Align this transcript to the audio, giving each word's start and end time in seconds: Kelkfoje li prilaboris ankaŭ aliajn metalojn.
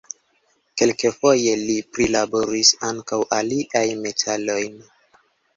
Kelkfoje 0.81 1.51
li 1.67 1.75
prilaboris 1.97 2.71
ankaŭ 2.89 3.21
aliajn 3.41 4.03
metalojn. 4.07 4.83